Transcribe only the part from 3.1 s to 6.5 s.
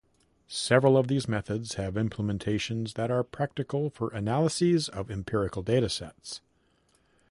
are practical for analyses of empirical datasets.